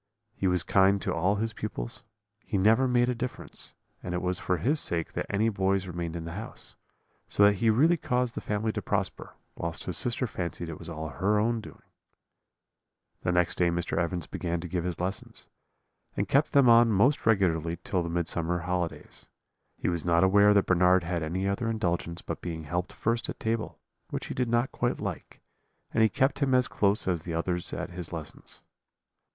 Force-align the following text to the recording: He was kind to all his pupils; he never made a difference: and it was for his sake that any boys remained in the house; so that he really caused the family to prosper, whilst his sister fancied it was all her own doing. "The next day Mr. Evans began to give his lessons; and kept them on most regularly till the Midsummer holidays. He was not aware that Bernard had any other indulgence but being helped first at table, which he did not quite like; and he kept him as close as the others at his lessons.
He 0.33 0.47
was 0.47 0.63
kind 0.63 0.99
to 1.03 1.13
all 1.13 1.35
his 1.35 1.53
pupils; 1.53 2.01
he 2.43 2.57
never 2.57 2.87
made 2.87 3.07
a 3.07 3.13
difference: 3.13 3.75
and 4.01 4.15
it 4.15 4.21
was 4.23 4.39
for 4.39 4.57
his 4.57 4.79
sake 4.79 5.13
that 5.13 5.27
any 5.29 5.47
boys 5.47 5.85
remained 5.85 6.15
in 6.15 6.25
the 6.25 6.31
house; 6.33 6.75
so 7.27 7.43
that 7.43 7.57
he 7.57 7.69
really 7.69 7.97
caused 7.97 8.33
the 8.33 8.41
family 8.41 8.71
to 8.71 8.81
prosper, 8.81 9.35
whilst 9.55 9.83
his 9.83 9.95
sister 9.99 10.25
fancied 10.25 10.69
it 10.69 10.79
was 10.79 10.89
all 10.89 11.09
her 11.09 11.37
own 11.37 11.61
doing. 11.61 11.83
"The 13.21 13.31
next 13.31 13.59
day 13.59 13.69
Mr. 13.69 13.95
Evans 13.99 14.25
began 14.25 14.59
to 14.61 14.67
give 14.67 14.85
his 14.85 14.99
lessons; 14.99 15.47
and 16.17 16.27
kept 16.27 16.53
them 16.53 16.67
on 16.67 16.89
most 16.91 17.27
regularly 17.27 17.77
till 17.83 18.01
the 18.01 18.09
Midsummer 18.09 18.61
holidays. 18.61 19.27
He 19.77 19.87
was 19.87 20.03
not 20.03 20.23
aware 20.23 20.55
that 20.55 20.65
Bernard 20.65 21.03
had 21.03 21.21
any 21.21 21.47
other 21.47 21.69
indulgence 21.69 22.23
but 22.23 22.41
being 22.41 22.63
helped 22.63 22.91
first 22.91 23.29
at 23.29 23.39
table, 23.39 23.77
which 24.09 24.25
he 24.25 24.33
did 24.33 24.49
not 24.49 24.71
quite 24.71 24.99
like; 24.99 25.41
and 25.93 26.01
he 26.01 26.09
kept 26.09 26.39
him 26.39 26.55
as 26.55 26.67
close 26.67 27.07
as 27.07 27.21
the 27.21 27.35
others 27.35 27.71
at 27.71 27.91
his 27.91 28.11
lessons. 28.11 28.63